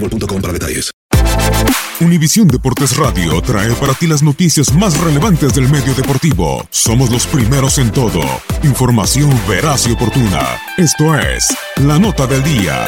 boostmobile.com. 0.00 0.36
Univisión 2.00 2.46
Deportes 2.48 2.96
Radio 2.96 3.40
trae 3.40 3.72
para 3.74 3.94
ti 3.94 4.06
las 4.06 4.22
noticias 4.22 4.72
más 4.74 5.00
relevantes 5.00 5.54
del 5.54 5.68
medio 5.68 5.94
deportivo. 5.94 6.66
Somos 6.70 7.10
los 7.10 7.26
primeros 7.26 7.78
en 7.78 7.90
todo. 7.90 8.20
Información 8.62 9.30
veraz 9.48 9.86
y 9.86 9.92
oportuna. 9.92 10.58
Esto 10.76 11.18
es 11.18 11.56
La 11.82 11.98
Nota 11.98 12.26
del 12.26 12.42
Día. 12.42 12.86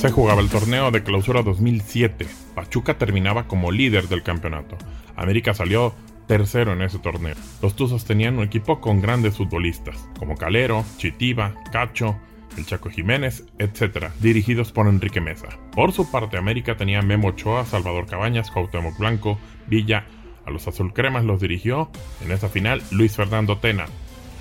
Se 0.00 0.10
jugaba 0.10 0.40
el 0.40 0.50
torneo 0.50 0.90
de 0.92 1.02
clausura 1.02 1.42
2007. 1.42 2.26
Pachuca 2.54 2.96
terminaba 2.96 3.48
como 3.48 3.72
líder 3.72 4.08
del 4.08 4.22
campeonato. 4.22 4.76
América 5.16 5.54
salió 5.54 5.94
tercero 6.26 6.72
en 6.72 6.82
ese 6.82 6.98
torneo. 6.98 7.34
Los 7.62 7.76
Tuzos 7.76 8.04
tenían 8.04 8.38
un 8.38 8.44
equipo 8.44 8.80
con 8.80 9.00
grandes 9.00 9.36
futbolistas, 9.36 10.08
como 10.18 10.36
Calero, 10.36 10.84
Chitiba, 10.96 11.54
Cacho, 11.72 12.16
el 12.56 12.66
Chaco 12.66 12.90
Jiménez, 12.90 13.44
etc., 13.58 14.10
dirigidos 14.20 14.72
por 14.72 14.86
Enrique 14.86 15.20
Mesa. 15.20 15.48
Por 15.72 15.92
su 15.92 16.10
parte, 16.10 16.36
América 16.36 16.76
tenía 16.76 17.02
Memo 17.02 17.28
Ochoa, 17.28 17.64
Salvador 17.64 18.06
Cabañas, 18.06 18.50
Cuauhtémoc 18.50 18.98
Blanco, 18.98 19.38
Villa. 19.66 20.06
A 20.46 20.50
los 20.50 20.68
azulcremas 20.68 21.24
los 21.24 21.40
dirigió 21.40 21.90
en 22.22 22.32
esa 22.32 22.48
final 22.48 22.82
Luis 22.90 23.16
Fernando 23.16 23.58
Tena. 23.58 23.86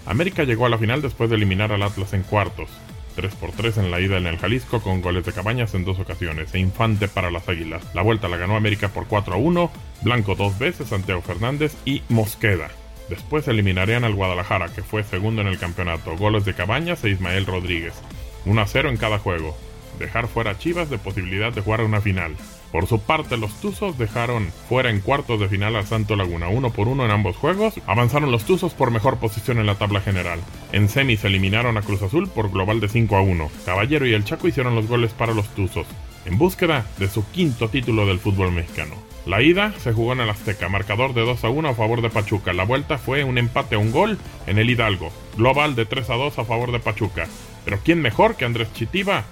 América 0.06 0.44
llegó 0.44 0.66
a 0.66 0.70
la 0.70 0.78
final 0.78 1.02
después 1.02 1.30
de 1.30 1.38
eliminar 1.38 1.72
al 1.72 1.82
Atlas 1.82 2.14
en 2.14 2.24
cuartos. 2.24 2.70
3 3.16 3.36
por 3.36 3.52
3 3.52 3.78
en 3.78 3.92
la 3.92 4.02
ida 4.02 4.18
en 4.18 4.28
el 4.28 4.38
Jalisco 4.38 4.82
con 4.82 5.02
goles 5.02 5.26
de 5.26 5.34
Cabañas 5.34 5.76
en 5.76 5.86
dos 5.86 6.00
ocasiones 6.00 6.54
e 6.54 6.60
Infante 6.60 7.08
para 7.08 7.32
las 7.32 7.48
Águilas. 7.48 7.84
La 7.94 8.02
vuelta 8.02 8.28
la 8.28 8.38
ganó 8.38 8.56
América 8.56 8.90
por 8.90 9.08
4 9.08 9.36
a 9.36 9.38
1, 9.38 9.72
Blanco 10.04 10.36
dos 10.36 10.60
veces, 10.60 10.90
Santiago 10.90 11.22
Fernández 11.22 11.76
y 11.86 12.02
Mosqueda. 12.10 12.70
Después 13.10 13.48
eliminarían 13.48 14.04
al 14.04 14.16
Guadalajara, 14.16 14.70
que 14.70 14.84
fue 14.84 15.04
segundo 15.04 15.42
en 15.42 15.48
el 15.48 15.60
campeonato, 15.60 16.18
goles 16.18 16.46
de 16.46 16.54
Cabañas 16.54 17.04
e 17.04 17.10
Ismael 17.10 17.46
Rodríguez. 17.46 17.94
1 18.46 18.62
a 18.62 18.68
0 18.68 18.90
en 18.90 18.98
cada 18.98 19.20
juego. 19.20 19.58
Dejar 20.00 20.28
fuera 20.28 20.52
a 20.52 20.58
Chivas 20.58 20.90
de 20.90 20.98
posibilidad 20.98 21.54
de 21.54 21.62
jugar 21.62 21.82
una 21.82 22.02
final. 22.02 22.36
Por 22.72 22.88
su 22.88 23.00
parte, 23.00 23.38
los 23.38 23.54
Tuzos 23.62 23.98
dejaron 24.00 24.52
fuera 24.68 24.90
en 24.90 25.00
cuartos 25.00 25.40
de 25.40 25.48
final 25.48 25.76
al 25.76 25.86
Santo 25.86 26.16
Laguna, 26.16 26.48
uno 26.48 26.72
por 26.72 26.88
uno 26.88 27.06
en 27.06 27.12
ambos 27.12 27.38
juegos. 27.38 27.76
Avanzaron 27.86 28.32
los 28.32 28.46
Tuzos 28.46 28.74
por 28.74 28.90
mejor 28.90 29.20
posición 29.20 29.60
en 29.60 29.68
la 29.68 29.76
tabla 29.76 30.02
general. 30.02 30.40
En 30.72 30.90
semis 30.90 31.24
eliminaron 31.24 31.78
a 31.78 31.84
Cruz 31.84 32.02
Azul 32.02 32.28
por 32.28 32.52
global 32.52 32.80
de 32.80 32.90
5 32.90 33.16
a 33.16 33.22
1. 33.22 33.52
Caballero 33.66 34.08
y 34.08 34.14
el 34.14 34.26
Chaco 34.26 34.48
hicieron 34.48 34.76
los 34.76 34.88
goles 34.88 35.14
para 35.14 35.36
los 35.36 35.48
Tuzos, 35.54 35.86
en 36.26 36.38
búsqueda 36.40 36.86
de 36.98 37.10
su 37.10 37.30
quinto 37.30 37.70
título 37.70 38.08
del 38.08 38.20
fútbol 38.20 38.52
mexicano. 38.52 39.13
La 39.26 39.42
ida 39.42 39.74
se 39.80 39.94
jugó 39.94 40.12
en 40.12 40.20
el 40.20 40.30
Azteca, 40.30 40.68
marcador 40.68 41.14
de 41.14 41.22
2 41.22 41.46
a 41.46 41.50
1 41.50 41.70
a 41.70 41.74
favor 41.76 42.02
de 42.02 42.10
Pachuca. 42.10 42.52
La 42.52 42.66
vuelta 42.66 42.98
fue 42.98 43.24
un 43.24 43.38
empate 43.38 43.76
a 43.76 43.80
un 43.80 43.92
gol 43.92 44.18
en 44.48 44.58
el 44.58 44.70
Hidalgo, 44.70 45.12
global 45.38 45.76
de 45.76 45.86
3 45.86 46.10
a 46.10 46.16
2 46.16 46.40
a 46.40 46.44
favor 46.44 46.74
de 46.74 46.80
Pachuca. 46.80 47.28
Pero 47.64 47.80
¿quién 47.86 48.02
mejor 48.02 48.36
que 48.36 48.44
Andrés 48.44 48.74
Chitiba? 48.74 49.24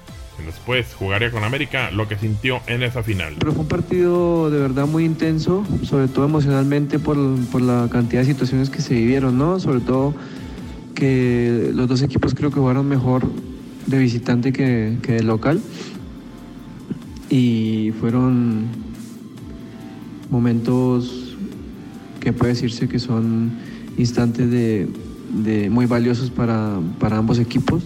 Después 0.46 0.96
jugaría 0.98 1.30
con 1.30 1.44
América 1.44 1.92
lo 1.92 2.08
que 2.08 2.18
sintió 2.18 2.62
en 2.68 2.84
esa 2.84 3.04
final. 3.04 3.36
Pero 3.38 3.52
fue 3.52 3.62
un 3.62 3.68
partido 3.68 4.50
de 4.50 4.60
verdad 4.60 4.88
muy 4.88 5.04
intenso, 5.04 5.66
sobre 5.84 6.08
todo 6.08 6.24
emocionalmente 6.24 6.98
por, 6.98 7.18
por 7.52 7.62
la 7.62 7.90
cantidad 7.92 8.22
de 8.22 8.28
situaciones 8.28 8.70
que 8.70 8.82
se 8.82 8.94
vivieron, 8.94 9.38
¿no? 9.38 9.60
Sobre 9.60 9.82
todo 9.82 10.16
que 10.96 11.70
los 11.74 11.88
dos 11.90 12.02
equipos 12.02 12.34
creo 12.34 12.50
que 12.50 12.60
jugaron 12.60 12.88
mejor 12.88 13.24
de 13.88 13.98
visitante 13.98 14.54
que, 14.54 14.98
que 15.04 15.14
de 15.14 15.24
local. 15.24 15.62
Y 17.30 17.92
fueron 18.00 18.91
momentos 20.32 21.36
que 22.20 22.34
puede 22.34 22.54
decirse 22.54 22.88
que 22.88 22.98
son 23.00 23.52
instantes 23.98 24.50
de, 24.50 24.88
de 25.34 25.70
muy 25.70 25.86
valiosos 25.86 26.30
para, 26.30 26.80
ambos 27.12 27.40
equipos. 27.40 27.84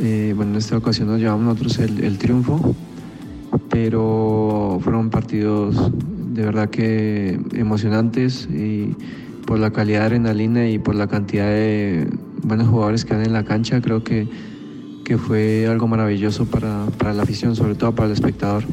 Eh, 0.00 0.32
bueno, 0.36 0.52
en 0.52 0.58
esta 0.58 0.76
ocasión 0.76 1.08
nos 1.08 1.18
llevamos 1.18 1.44
nosotros 1.44 1.78
el, 1.78 2.18
triunfo, 2.18 2.74
pero 3.68 4.78
fueron 4.82 5.10
partidos 5.10 5.90
de 6.32 6.44
verdad 6.44 6.70
que 6.70 7.40
emocionantes 7.54 8.48
y 8.50 8.94
por 9.44 9.58
la 9.58 9.72
calidad 9.72 10.00
de 10.00 10.06
adrenalina 10.06 10.68
y 10.68 10.78
por 10.78 10.94
la 10.94 11.08
cantidad 11.08 11.46
de 11.46 12.06
buenos 12.42 12.68
jugadores 12.68 13.04
que 13.04 13.14
han 13.14 13.22
en 13.24 13.32
la 13.32 13.44
cancha, 13.44 13.80
creo 13.80 14.04
que, 14.04 14.28
fue 15.26 15.66
algo 15.66 15.88
maravilloso 15.88 16.44
para 16.44 17.14
la 17.14 17.22
afición, 17.22 17.56
sobre 17.56 17.74
todo 17.74 17.94
para 17.94 18.08
el 18.08 18.12
espectador. 18.12 18.64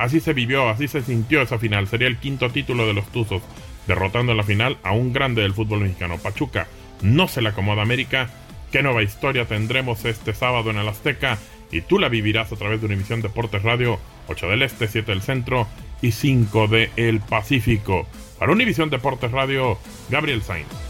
Así 0.00 0.18
se 0.20 0.32
vivió, 0.32 0.66
así 0.70 0.88
se 0.88 1.02
sintió 1.02 1.42
esa 1.42 1.58
final. 1.58 1.86
Sería 1.86 2.08
el 2.08 2.16
quinto 2.16 2.48
título 2.48 2.86
de 2.86 2.94
los 2.94 3.06
Tuzos, 3.12 3.42
derrotando 3.86 4.32
en 4.32 4.38
la 4.38 4.44
final 4.44 4.78
a 4.82 4.92
un 4.92 5.12
grande 5.12 5.42
del 5.42 5.52
fútbol 5.52 5.80
mexicano. 5.80 6.16
Pachuca 6.16 6.68
no 7.02 7.28
se 7.28 7.42
le 7.42 7.50
acomoda 7.50 7.82
América. 7.82 8.30
¿Qué 8.72 8.82
nueva 8.82 9.02
historia 9.02 9.44
tendremos 9.44 10.06
este 10.06 10.32
sábado 10.32 10.70
en 10.70 10.78
el 10.78 10.88
Azteca? 10.88 11.36
Y 11.70 11.82
tú 11.82 11.98
la 11.98 12.08
vivirás 12.08 12.50
a 12.50 12.56
través 12.56 12.80
de 12.80 12.86
una 12.86 12.94
emisión 12.94 13.20
Deportes 13.20 13.62
Radio, 13.62 14.00
8 14.28 14.48
del 14.48 14.62
Este, 14.62 14.88
7 14.88 15.12
del 15.12 15.20
Centro 15.20 15.66
y 16.00 16.12
5 16.12 16.68
de 16.68 16.90
El 16.96 17.20
Pacífico. 17.20 18.06
Para 18.38 18.52
Univisión 18.52 18.88
Deportes 18.88 19.30
Radio, 19.32 19.76
Gabriel 20.08 20.40
Sainz. 20.40 20.89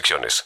restricciones. 0.01 0.45